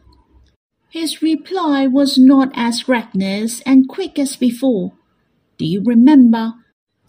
His 0.88 1.20
reply 1.20 1.86
was 1.86 2.16
not 2.16 2.50
as 2.54 2.88
reckless 2.88 3.60
and 3.66 3.86
quick 3.86 4.18
as 4.18 4.36
before. 4.36 4.92
Do 5.58 5.66
you 5.66 5.82
remember? 5.84 6.54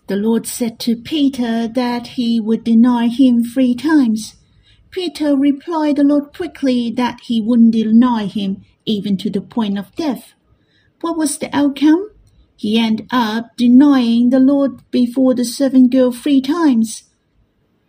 The 0.08 0.16
Lord 0.16 0.46
said 0.46 0.80
to 0.82 0.96
Peter 0.96 1.68
that 1.68 2.08
he 2.08 2.40
would 2.40 2.64
deny 2.64 3.08
him 3.08 3.44
three 3.44 3.74
times. 3.74 4.36
Peter 4.92 5.36
replied 5.36 5.96
the 5.96 6.04
Lord 6.04 6.32
quickly 6.36 6.92
that 6.92 7.22
he 7.24 7.42
wouldn't 7.42 7.74
deny 7.74 8.28
him 8.28 8.64
even 8.86 9.18
to 9.18 9.32
the 9.32 9.42
point 9.42 9.80
of 9.80 9.96
death. 9.96 10.34
What 11.02 11.18
was 11.18 11.38
the 11.40 11.54
outcome? 11.56 12.12
He 12.56 12.78
ended 12.78 13.08
up 13.12 13.58
denying 13.58 14.30
the 14.30 14.40
Lord 14.40 14.90
before 14.92 15.34
the 15.34 15.44
servant 15.44 15.92
girl 15.92 16.12
three 16.12 16.40
times. 16.40 17.04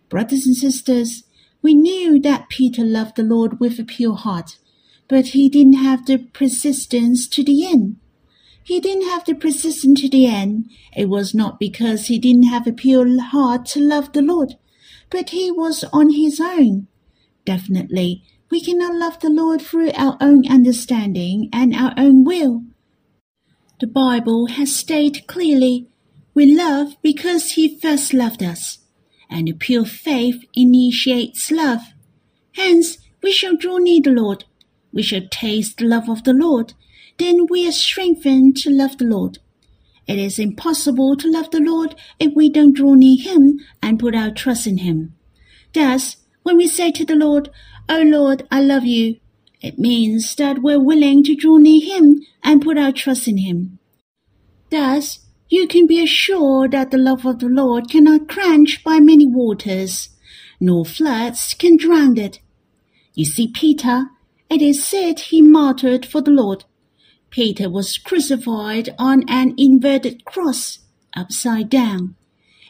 Brothers 0.09 0.45
and 0.47 0.55
sisters, 0.55 1.23
we 1.61 1.75
knew 1.75 2.19
that 2.21 2.49
Peter 2.49 2.83
loved 2.83 3.15
the 3.15 3.23
Lord 3.23 3.59
with 3.59 3.79
a 3.79 3.83
pure 3.83 4.15
heart, 4.15 4.57
but 5.07 5.27
he 5.27 5.49
didn't 5.49 5.83
have 5.83 6.05
the 6.05 6.17
persistence 6.17 7.27
to 7.27 7.43
the 7.43 7.67
end. 7.67 7.97
He 8.67 8.81
didn't 8.81 9.07
have 9.07 9.23
the 9.23 9.33
persistence 9.33 10.01
to 10.01 10.09
the 10.09 10.25
end. 10.25 10.69
It 10.93 11.07
was 11.07 11.33
not 11.33 11.57
because 11.57 12.07
he 12.07 12.19
didn't 12.19 12.49
have 12.49 12.67
a 12.67 12.73
pure 12.73 13.07
heart 13.21 13.65
to 13.67 13.79
love 13.79 14.11
the 14.11 14.21
Lord, 14.21 14.55
but 15.09 15.29
he 15.29 15.49
was 15.49 15.85
on 15.93 16.09
his 16.09 16.41
own. 16.41 16.87
Definitely, 17.45 18.25
we 18.51 18.59
cannot 18.59 18.95
love 18.95 19.21
the 19.21 19.29
Lord 19.29 19.61
through 19.61 19.91
our 19.95 20.17
own 20.19 20.45
understanding 20.49 21.49
and 21.53 21.73
our 21.73 21.93
own 21.95 22.25
will. 22.25 22.63
The 23.79 23.87
Bible 23.87 24.47
has 24.47 24.75
stated 24.75 25.27
clearly, 25.27 25.87
we 26.33 26.53
love 26.53 26.97
because 27.01 27.51
He 27.51 27.79
first 27.79 28.13
loved 28.13 28.43
us, 28.43 28.79
and 29.29 29.47
a 29.47 29.53
pure 29.53 29.85
faith 29.85 30.43
initiates 30.53 31.51
love. 31.51 31.93
Hence, 32.55 32.97
we 33.23 33.31
shall 33.31 33.55
draw 33.55 33.77
near 33.77 34.01
the 34.01 34.11
Lord. 34.11 34.43
We 34.91 35.03
shall 35.03 35.25
taste 35.31 35.77
the 35.77 35.85
love 35.85 36.09
of 36.09 36.25
the 36.25 36.33
Lord. 36.33 36.73
Then 37.17 37.47
we 37.49 37.67
are 37.67 37.71
strengthened 37.71 38.57
to 38.57 38.69
love 38.69 38.97
the 38.97 39.05
Lord. 39.05 39.39
It 40.07 40.19
is 40.19 40.39
impossible 40.39 41.17
to 41.17 41.29
love 41.29 41.51
the 41.51 41.59
Lord 41.59 41.95
if 42.19 42.33
we 42.35 42.49
don't 42.49 42.75
draw 42.75 42.93
near 42.93 43.21
Him 43.21 43.59
and 43.81 43.99
put 43.99 44.15
our 44.15 44.31
trust 44.31 44.67
in 44.67 44.77
Him. 44.77 45.15
Thus, 45.73 46.17
when 46.43 46.57
we 46.57 46.67
say 46.67 46.91
to 46.91 47.05
the 47.05 47.15
Lord, 47.15 47.49
O 47.89 48.01
Lord, 48.01 48.47
I 48.49 48.61
love 48.61 48.85
you, 48.85 49.17
it 49.61 49.79
means 49.79 50.35
that 50.35 50.61
we're 50.61 50.79
willing 50.79 51.23
to 51.23 51.35
draw 51.35 51.57
near 51.57 51.83
Him 51.83 52.21
and 52.43 52.61
put 52.61 52.77
our 52.77 52.91
trust 52.91 53.27
in 53.27 53.37
Him. 53.37 53.79
Thus, 54.69 55.19
you 55.49 55.67
can 55.67 55.87
be 55.87 56.01
assured 56.01 56.71
that 56.71 56.91
the 56.91 56.97
love 56.97 57.25
of 57.25 57.39
the 57.39 57.47
Lord 57.47 57.89
cannot 57.89 58.29
quench 58.29 58.83
by 58.83 58.99
many 58.99 59.25
waters, 59.25 60.09
nor 60.59 60.85
floods 60.85 61.53
can 61.53 61.77
drown 61.77 62.17
it. 62.17 62.39
You 63.13 63.25
see, 63.25 63.47
Peter, 63.47 64.07
it 64.49 64.61
is 64.61 64.85
said 64.85 65.19
he 65.19 65.41
martyred 65.41 66.05
for 66.05 66.21
the 66.21 66.31
Lord. 66.31 66.65
Peter 67.29 67.69
was 67.69 67.97
crucified 67.97 68.93
on 68.97 69.23
an 69.27 69.53
inverted 69.57 70.25
cross, 70.25 70.79
upside 71.15 71.69
down. 71.69 72.15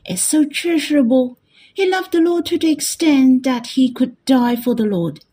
It's 0.05 0.23
so 0.23 0.45
treasurable 0.45 1.37
he 1.73 1.87
loved 1.87 2.11
the 2.11 2.21
Lord 2.21 2.47
to 2.47 2.57
the 2.57 2.71
extent 2.71 3.43
that 3.43 3.67
he 3.67 3.91
could 3.91 4.23
die 4.25 4.55
for 4.55 4.73
the 4.73 4.85
Lord. 4.85 5.23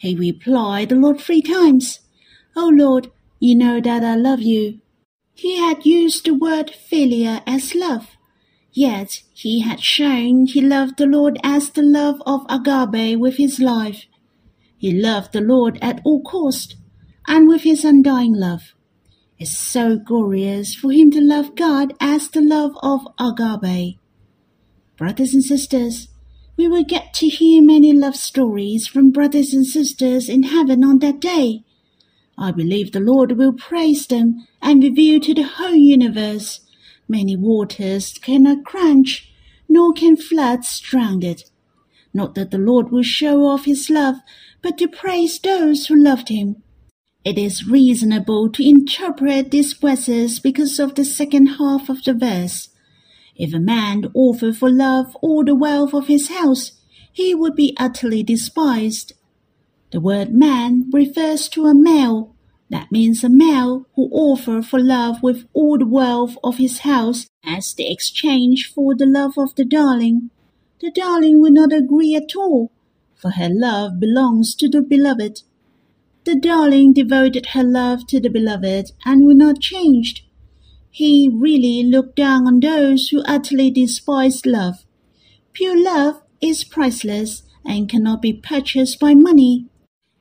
He 0.00 0.16
replied 0.16 0.88
the 0.88 0.96
Lord 0.96 1.20
three 1.20 1.40
times, 1.40 2.00
O 2.56 2.66
Lord, 2.66 3.12
you 3.38 3.54
know 3.54 3.80
that 3.80 4.02
I 4.02 4.16
love 4.16 4.40
you. 4.40 4.80
He 5.34 5.56
had 5.58 5.86
used 5.86 6.24
the 6.24 6.34
word 6.34 6.72
philia 6.90 7.42
as 7.46 7.76
love, 7.76 8.16
yet 8.72 9.22
he 9.32 9.60
had 9.60 9.80
shown 9.80 10.46
he 10.46 10.60
loved 10.60 10.96
the 10.96 11.06
Lord 11.06 11.38
as 11.44 11.70
the 11.70 11.82
love 11.82 12.20
of 12.26 12.44
agape 12.48 13.18
with 13.18 13.36
his 13.36 13.60
life. 13.60 14.06
He 14.76 14.92
loved 14.92 15.32
the 15.32 15.40
Lord 15.40 15.78
at 15.80 16.00
all 16.04 16.22
cost, 16.22 16.76
and 17.26 17.48
with 17.48 17.62
his 17.62 17.84
undying 17.84 18.34
love. 18.34 18.74
It's 19.38 19.56
so 19.56 19.98
glorious 19.98 20.74
for 20.74 20.92
him 20.92 21.10
to 21.10 21.20
love 21.20 21.56
God 21.56 21.94
as 22.00 22.28
the 22.28 22.40
love 22.40 22.72
of 22.82 23.06
agape. 23.18 23.98
Brothers 24.96 25.34
and 25.34 25.42
sisters, 25.42 26.08
we 26.56 26.68
will 26.68 26.84
get 26.84 27.12
to 27.14 27.26
hear 27.26 27.62
many 27.62 27.92
love 27.92 28.14
stories 28.14 28.86
from 28.86 29.10
brothers 29.10 29.52
and 29.52 29.66
sisters 29.66 30.28
in 30.28 30.44
heaven 30.44 30.84
on 30.84 31.00
that 31.00 31.20
day. 31.20 31.64
I 32.38 32.52
believe 32.52 32.92
the 32.92 33.00
Lord 33.00 33.32
will 33.32 33.52
praise 33.52 34.06
them 34.06 34.46
and 34.62 34.82
reveal 34.82 35.20
to 35.20 35.34
the 35.34 35.42
whole 35.42 35.74
universe. 35.74 36.60
Many 37.08 37.36
waters 37.36 38.14
cannot 38.18 38.64
quench, 38.64 39.32
nor 39.68 39.92
can 39.92 40.16
floods 40.16 40.78
drown 40.80 41.22
it. 41.22 41.50
Not 42.12 42.36
that 42.36 42.52
the 42.52 42.58
Lord 42.58 42.90
will 42.90 43.02
show 43.02 43.46
off 43.46 43.64
his 43.64 43.90
love, 43.90 44.16
but 44.62 44.78
to 44.78 44.88
praise 44.88 45.38
those 45.40 45.86
who 45.86 46.02
loved 46.02 46.28
him. 46.28 46.62
It 47.24 47.38
is 47.38 47.66
reasonable 47.66 48.50
to 48.50 48.68
interpret 48.68 49.50
these 49.50 49.72
verses 49.72 50.38
because 50.38 50.78
of 50.78 50.94
the 50.94 51.06
second 51.06 51.46
half 51.46 51.88
of 51.88 52.04
the 52.04 52.12
verse. 52.12 52.68
If 53.34 53.54
a 53.54 53.58
man 53.58 54.10
offered 54.12 54.58
for 54.58 54.70
love 54.70 55.16
all 55.22 55.42
the 55.42 55.54
wealth 55.54 55.94
of 55.94 56.06
his 56.06 56.28
house, 56.28 56.72
he 57.10 57.34
would 57.34 57.56
be 57.56 57.74
utterly 57.78 58.22
despised. 58.22 59.14
The 59.90 60.00
word 60.00 60.34
man 60.34 60.90
refers 60.92 61.48
to 61.50 61.64
a 61.64 61.74
male. 61.74 62.34
That 62.68 62.92
means 62.92 63.24
a 63.24 63.30
male 63.30 63.86
who 63.94 64.10
offered 64.12 64.66
for 64.66 64.78
love 64.78 65.22
with 65.22 65.46
all 65.54 65.78
the 65.78 65.86
wealth 65.86 66.36
of 66.44 66.58
his 66.58 66.80
house 66.80 67.26
as 67.42 67.72
the 67.72 67.90
exchange 67.90 68.70
for 68.74 68.94
the 68.94 69.06
love 69.06 69.38
of 69.38 69.54
the 69.54 69.64
darling. 69.64 70.30
The 70.80 70.90
darling 70.90 71.40
will 71.40 71.52
not 71.52 71.72
agree 71.72 72.14
at 72.14 72.36
all, 72.36 72.70
for 73.14 73.30
her 73.30 73.48
love 73.50 73.98
belongs 73.98 74.54
to 74.56 74.68
the 74.68 74.82
beloved. 74.82 75.40
The 76.24 76.34
darling 76.34 76.94
devoted 76.94 77.46
her 77.52 77.62
love 77.62 78.06
to 78.06 78.18
the 78.18 78.30
beloved 78.30 78.92
and 79.04 79.26
will 79.26 79.36
not 79.36 79.60
change. 79.60 80.26
He 80.90 81.28
really 81.30 81.82
looked 81.82 82.16
down 82.16 82.46
on 82.46 82.60
those 82.60 83.08
who 83.08 83.22
utterly 83.26 83.70
despised 83.70 84.46
love. 84.46 84.86
Pure 85.52 85.84
love 85.84 86.22
is 86.40 86.64
priceless 86.64 87.42
and 87.66 87.88
cannot 87.88 88.22
be 88.22 88.32
purchased 88.32 88.98
by 88.98 89.14
money. 89.14 89.66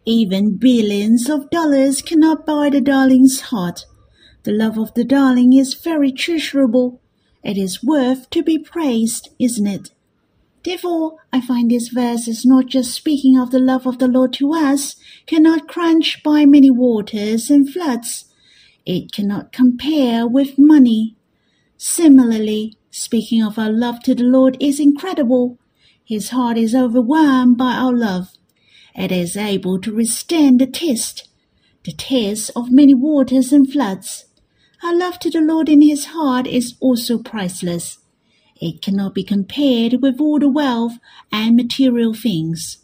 Even 0.05 0.57
billions 0.57 1.29
of 1.29 1.49
dollars 1.49 2.01
cannot 2.01 2.45
buy 2.45 2.69
the 2.69 2.81
darling's 2.81 3.39
heart. 3.39 3.85
The 4.43 4.51
love 4.51 4.77
of 4.77 4.93
the 4.95 5.05
darling 5.05 5.53
is 5.53 5.73
very 5.73 6.11
treasurable. 6.11 7.01
It 7.43 7.57
is 7.57 7.83
worth 7.83 8.29
to 8.31 8.43
be 8.43 8.57
praised, 8.57 9.29
isn't 9.39 9.67
it? 9.67 9.91
Therefore, 10.63 11.17
I 11.31 11.41
find 11.41 11.69
this 11.69 11.89
verse 11.89 12.27
is 12.27 12.45
not 12.45 12.67
just 12.67 12.93
speaking 12.93 13.37
of 13.37 13.51
the 13.51 13.59
love 13.59 13.85
of 13.85 13.99
the 13.99 14.07
Lord 14.07 14.31
to 14.33 14.53
us, 14.53 14.95
cannot 15.25 15.67
crunch 15.67 16.23
by 16.23 16.45
many 16.45 16.71
waters 16.71 17.49
and 17.49 17.69
floods. 17.69 18.25
It 18.85 19.11
cannot 19.11 19.51
compare 19.51 20.25
with 20.25 20.57
money. 20.57 21.15
Similarly, 21.77 22.77
speaking 22.91 23.43
of 23.43 23.59
our 23.59 23.71
love 23.71 23.99
to 24.03 24.15
the 24.15 24.23
Lord 24.23 24.55
is 24.61 24.79
incredible. 24.79 25.57
His 26.05 26.29
heart 26.29 26.57
is 26.57 26.73
overwhelmed 26.73 27.57
by 27.57 27.73
our 27.73 27.93
love. 27.93 28.29
It 28.95 29.11
is 29.11 29.35
able 29.35 29.81
to 29.81 29.95
withstand 29.95 30.61
the 30.61 30.67
test, 30.67 31.27
the 31.83 31.91
test 31.91 32.51
of 32.55 32.71
many 32.71 32.93
waters 32.93 33.51
and 33.51 33.69
floods. 33.71 34.25
Our 34.81 34.95
love 34.95 35.19
to 35.19 35.29
the 35.29 35.41
Lord 35.41 35.67
in 35.67 35.81
his 35.81 36.05
heart 36.05 36.45
is 36.47 36.75
also 36.79 37.17
priceless. 37.17 37.97
It 38.65 38.81
cannot 38.81 39.13
be 39.13 39.25
compared 39.25 40.01
with 40.01 40.21
all 40.21 40.39
the 40.39 40.47
wealth 40.47 40.93
and 41.33 41.57
material 41.57 42.13
things. 42.13 42.77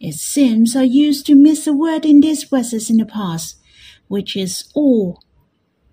It 0.00 0.14
seems 0.14 0.74
I 0.74 0.84
used 0.84 1.26
to 1.26 1.34
miss 1.34 1.66
a 1.66 1.74
word 1.74 2.06
in 2.06 2.20
these 2.20 2.44
verses 2.44 2.88
in 2.88 2.96
the 2.96 3.04
past, 3.04 3.58
which 4.06 4.34
is 4.34 4.72
all. 4.74 5.22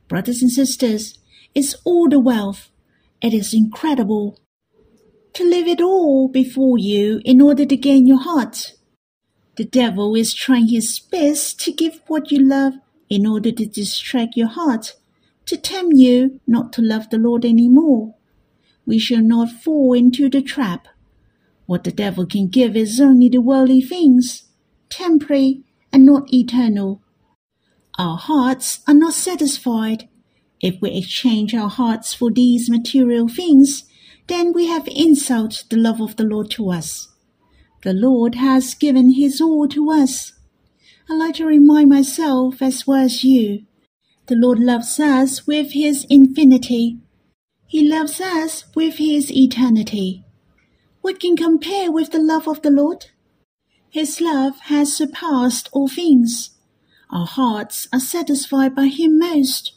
Brothers 0.07 0.41
and 0.41 0.49
sisters, 0.49 1.19
it's 1.53 1.75
all 1.83 2.07
the 2.07 2.17
wealth. 2.17 2.69
It 3.21 3.33
is 3.33 3.53
incredible. 3.53 4.39
To 5.33 5.43
leave 5.43 5.67
it 5.67 5.81
all 5.81 6.29
before 6.29 6.77
you 6.77 7.19
in 7.25 7.41
order 7.41 7.65
to 7.65 7.75
gain 7.75 8.07
your 8.07 8.21
heart. 8.21 8.75
The 9.57 9.65
devil 9.65 10.15
is 10.15 10.33
trying 10.33 10.69
his 10.69 10.97
best 10.97 11.59
to 11.65 11.73
give 11.73 11.99
what 12.07 12.31
you 12.31 12.39
love 12.39 12.75
in 13.09 13.27
order 13.27 13.51
to 13.51 13.65
distract 13.65 14.37
your 14.37 14.47
heart, 14.47 14.93
to 15.47 15.57
tempt 15.57 15.97
you 15.97 16.39
not 16.47 16.71
to 16.71 16.81
love 16.81 17.09
the 17.09 17.17
Lord 17.17 17.43
any 17.43 17.67
more 17.67 18.15
we 18.85 18.99
shall 18.99 19.21
not 19.21 19.49
fall 19.49 19.93
into 19.93 20.29
the 20.29 20.41
trap. 20.41 20.87
What 21.65 21.83
the 21.83 21.91
devil 21.91 22.25
can 22.25 22.47
give 22.47 22.75
is 22.75 23.01
only 23.01 23.29
the 23.29 23.41
worldly 23.41 23.81
things, 23.81 24.43
temporary 24.89 25.63
and 25.91 26.05
not 26.05 26.31
eternal. 26.33 27.01
Our 27.97 28.17
hearts 28.17 28.81
are 28.87 28.93
not 28.93 29.13
satisfied. 29.13 30.07
If 30.61 30.81
we 30.81 30.91
exchange 30.91 31.55
our 31.55 31.69
hearts 31.69 32.13
for 32.13 32.31
these 32.31 32.69
material 32.69 33.27
things, 33.27 33.85
then 34.27 34.53
we 34.53 34.67
have 34.67 34.87
insulted 34.87 35.69
the 35.69 35.77
love 35.77 36.01
of 36.01 36.15
the 36.15 36.23
Lord 36.23 36.49
to 36.51 36.71
us. 36.71 37.09
The 37.83 37.93
Lord 37.93 38.35
has 38.35 38.73
given 38.73 39.13
his 39.13 39.39
all 39.39 39.67
to 39.69 39.91
us. 39.91 40.33
I 41.09 41.13
like 41.13 41.35
to 41.35 41.45
remind 41.45 41.89
myself 41.89 42.61
as 42.61 42.87
well 42.87 43.03
as 43.03 43.23
you. 43.23 43.65
The 44.27 44.35
Lord 44.35 44.59
loves 44.59 44.99
us 44.99 45.45
with 45.45 45.73
his 45.73 46.05
infinity 46.09 46.99
he 47.67 47.87
loves 47.87 48.21
us 48.21 48.65
with 48.75 48.95
his 48.95 49.31
eternity. 49.31 50.23
What 51.01 51.19
can 51.19 51.35
compare 51.35 51.91
with 51.91 52.11
the 52.11 52.19
love 52.19 52.47
of 52.47 52.61
the 52.61 52.71
Lord? 52.71 53.07
His 53.89 54.19
love 54.19 54.59
has 54.63 54.95
surpassed 54.95 55.69
all 55.71 55.87
things. 55.87 56.51
Our 57.09 57.25
hearts 57.25 57.87
are 57.93 57.99
satisfied 57.99 58.75
by 58.75 58.87
him 58.87 59.17
most, 59.17 59.73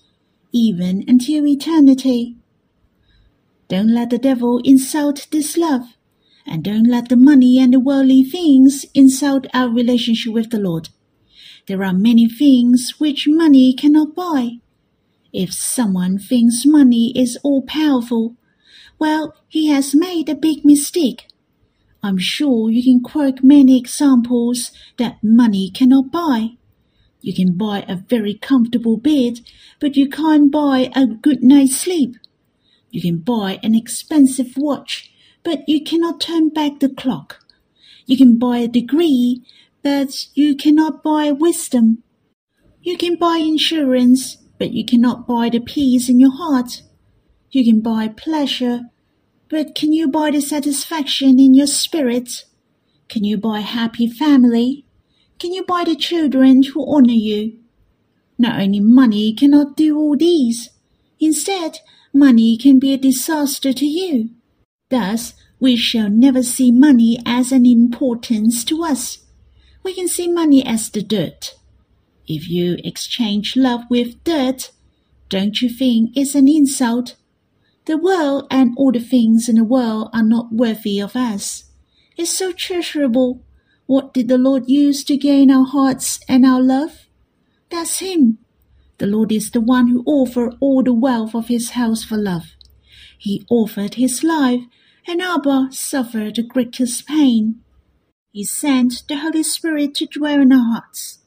even 0.52 1.04
until 1.06 1.46
eternity. 1.46 2.36
Don't 3.68 3.94
let 3.94 4.10
the 4.10 4.18
devil 4.18 4.60
insult 4.64 5.26
this 5.30 5.56
love, 5.56 5.96
and 6.46 6.64
don't 6.64 6.88
let 6.88 7.10
the 7.10 7.16
money 7.16 7.58
and 7.58 7.74
the 7.74 7.80
worldly 7.80 8.22
things 8.24 8.86
insult 8.94 9.46
our 9.52 9.68
relationship 9.68 10.32
with 10.32 10.50
the 10.50 10.58
Lord. 10.58 10.88
There 11.66 11.84
are 11.84 11.92
many 11.92 12.28
things 12.28 12.94
which 12.98 13.28
money 13.28 13.74
cannot 13.74 14.14
buy. 14.14 14.60
If 15.32 15.52
someone 15.52 16.18
thinks 16.18 16.64
money 16.64 17.12
is 17.14 17.38
all 17.42 17.62
powerful, 17.62 18.36
well, 18.98 19.34
he 19.46 19.68
has 19.68 19.94
made 19.94 20.28
a 20.28 20.34
big 20.34 20.64
mistake. 20.64 21.26
I'm 22.02 22.18
sure 22.18 22.70
you 22.70 22.82
can 22.82 23.02
quote 23.02 23.42
many 23.42 23.76
examples 23.76 24.72
that 24.96 25.18
money 25.22 25.70
cannot 25.70 26.10
buy. 26.10 26.52
You 27.20 27.34
can 27.34 27.56
buy 27.56 27.84
a 27.88 27.96
very 27.96 28.34
comfortable 28.34 28.96
bed, 28.96 29.40
but 29.80 29.96
you 29.96 30.08
can't 30.08 30.50
buy 30.50 30.90
a 30.94 31.06
good 31.06 31.42
night's 31.42 31.76
sleep. 31.76 32.16
You 32.90 33.02
can 33.02 33.18
buy 33.18 33.58
an 33.62 33.74
expensive 33.74 34.56
watch, 34.56 35.10
but 35.42 35.68
you 35.68 35.82
cannot 35.82 36.20
turn 36.20 36.48
back 36.48 36.80
the 36.80 36.88
clock. 36.88 37.44
You 38.06 38.16
can 38.16 38.38
buy 38.38 38.58
a 38.58 38.68
degree, 38.68 39.42
but 39.82 40.28
you 40.34 40.56
cannot 40.56 41.02
buy 41.02 41.30
wisdom. 41.32 42.02
You 42.80 42.96
can 42.96 43.16
buy 43.16 43.38
insurance, 43.38 44.38
but 44.58 44.72
you 44.72 44.84
cannot 44.84 45.26
buy 45.26 45.48
the 45.48 45.60
peace 45.60 46.08
in 46.08 46.18
your 46.18 46.36
heart. 46.36 46.82
You 47.50 47.64
can 47.64 47.80
buy 47.80 48.08
pleasure, 48.08 48.82
but 49.48 49.74
can 49.74 49.92
you 49.92 50.08
buy 50.08 50.30
the 50.30 50.40
satisfaction 50.40 51.40
in 51.40 51.54
your 51.54 51.66
spirit? 51.66 52.44
Can 53.08 53.24
you 53.24 53.38
buy 53.38 53.60
a 53.60 53.62
happy 53.62 54.06
family? 54.06 54.84
Can 55.38 55.52
you 55.52 55.64
buy 55.64 55.84
the 55.84 55.96
children 55.96 56.62
who 56.62 56.84
honor 56.94 57.12
you? 57.12 57.58
Not 58.38 58.60
only 58.60 58.80
money 58.80 59.34
cannot 59.34 59.76
do 59.76 59.96
all 59.96 60.16
these. 60.16 60.70
Instead, 61.18 61.78
money 62.12 62.58
can 62.58 62.78
be 62.78 62.92
a 62.92 62.98
disaster 62.98 63.72
to 63.72 63.86
you. 63.86 64.30
Thus, 64.90 65.34
we 65.60 65.76
shall 65.76 66.08
never 66.08 66.42
see 66.42 66.70
money 66.70 67.18
as 67.26 67.50
an 67.50 67.66
importance 67.66 68.64
to 68.64 68.84
us. 68.84 69.18
We 69.82 69.94
can 69.94 70.08
see 70.08 70.28
money 70.28 70.64
as 70.64 70.90
the 70.90 71.02
dirt. 71.02 71.54
If 72.28 72.46
you 72.46 72.76
exchange 72.84 73.56
love 73.56 73.84
with 73.88 74.22
dirt, 74.22 74.70
don't 75.30 75.62
you 75.62 75.70
think 75.70 76.10
it's 76.14 76.34
an 76.34 76.46
insult? 76.46 77.16
The 77.86 77.96
world 77.96 78.46
and 78.50 78.74
all 78.76 78.92
the 78.92 79.00
things 79.00 79.48
in 79.48 79.56
the 79.56 79.64
world 79.64 80.10
are 80.12 80.22
not 80.22 80.52
worthy 80.52 81.00
of 81.00 81.16
us. 81.16 81.64
It's 82.18 82.30
so 82.30 82.52
treasurable. 82.52 83.42
What 83.86 84.12
did 84.12 84.28
the 84.28 84.36
Lord 84.36 84.68
use 84.68 85.02
to 85.04 85.16
gain 85.16 85.50
our 85.50 85.64
hearts 85.64 86.20
and 86.28 86.44
our 86.44 86.60
love? 86.60 87.06
That's 87.70 88.00
Him. 88.00 88.36
The 88.98 89.06
Lord 89.06 89.32
is 89.32 89.50
the 89.50 89.62
one 89.62 89.88
who 89.88 90.02
offered 90.04 90.54
all 90.60 90.82
the 90.82 90.92
wealth 90.92 91.34
of 91.34 91.48
His 91.48 91.70
house 91.70 92.04
for 92.04 92.18
love. 92.18 92.54
He 93.16 93.46
offered 93.48 93.94
His 93.94 94.22
life, 94.22 94.64
and 95.06 95.22
Abba 95.22 95.68
suffered 95.70 96.36
the 96.36 96.42
greatest 96.42 97.06
pain. 97.06 97.62
He 98.32 98.44
sent 98.44 99.04
the 99.08 99.16
Holy 99.16 99.42
Spirit 99.42 99.94
to 99.94 100.06
dwell 100.06 100.42
in 100.42 100.52
our 100.52 100.72
hearts. 100.72 101.17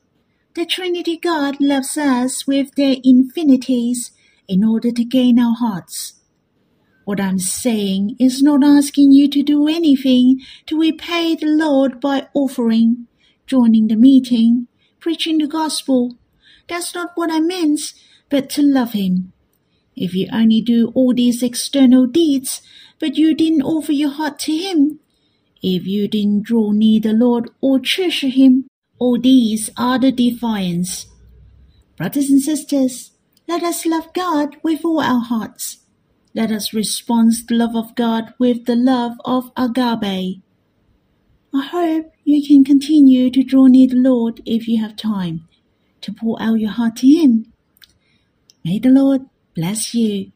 The 0.53 0.65
Trinity 0.65 1.15
God 1.15 1.61
loves 1.61 1.97
us 1.97 2.45
with 2.45 2.75
their 2.75 2.97
infinities 3.05 4.11
in 4.49 4.65
order 4.65 4.91
to 4.91 5.05
gain 5.05 5.39
our 5.39 5.55
hearts. 5.55 6.15
What 7.05 7.21
I'm 7.21 7.39
saying 7.39 8.17
is 8.19 8.43
not 8.43 8.61
asking 8.61 9.13
you 9.13 9.29
to 9.29 9.43
do 9.43 9.69
anything 9.69 10.41
to 10.65 10.77
repay 10.77 11.35
the 11.35 11.47
Lord 11.47 12.01
by 12.01 12.27
offering, 12.33 13.07
joining 13.47 13.87
the 13.87 13.95
meeting, 13.95 14.67
preaching 14.99 15.37
the 15.37 15.47
gospel. 15.47 16.17
That's 16.67 16.93
not 16.93 17.11
what 17.15 17.31
I 17.31 17.39
meant, 17.39 17.93
but 18.29 18.49
to 18.51 18.61
love 18.61 18.91
Him. 18.91 19.31
If 19.95 20.13
you 20.13 20.27
only 20.33 20.59
do 20.59 20.91
all 20.93 21.13
these 21.13 21.41
external 21.41 22.07
deeds, 22.07 22.61
but 22.99 23.17
you 23.17 23.33
didn't 23.33 23.61
offer 23.61 23.93
your 23.93 24.11
heart 24.11 24.37
to 24.39 24.51
Him, 24.51 24.99
if 25.63 25.85
you 25.87 26.09
didn't 26.09 26.43
draw 26.43 26.71
near 26.71 26.99
the 26.99 27.13
Lord 27.13 27.49
or 27.61 27.79
treasure 27.79 28.27
Him, 28.27 28.67
all 29.01 29.19
these 29.19 29.71
are 29.77 29.97
the 29.97 30.11
defiance. 30.11 31.07
Brothers 31.97 32.29
and 32.29 32.39
sisters, 32.39 33.09
let 33.47 33.63
us 33.63 33.83
love 33.83 34.13
God 34.13 34.57
with 34.61 34.85
all 34.85 35.01
our 35.01 35.21
hearts. 35.21 35.79
Let 36.35 36.51
us 36.51 36.71
respond 36.71 37.33
to 37.33 37.45
the 37.47 37.55
love 37.55 37.75
of 37.75 37.95
God 37.95 38.35
with 38.37 38.65
the 38.65 38.75
love 38.75 39.13
of 39.25 39.51
agape. 39.57 40.43
I 41.51 41.65
hope 41.65 42.11
you 42.23 42.45
can 42.47 42.63
continue 42.63 43.31
to 43.31 43.43
draw 43.43 43.65
near 43.65 43.87
the 43.87 43.95
Lord 43.95 44.39
if 44.45 44.67
you 44.67 44.79
have 44.79 44.95
time, 44.95 45.47
to 46.01 46.13
pour 46.13 46.39
out 46.39 46.59
your 46.59 46.69
heart 46.69 46.97
to 46.97 47.07
Him. 47.07 47.51
May 48.63 48.77
the 48.77 48.89
Lord 48.89 49.21
bless 49.55 49.95
you. 49.95 50.31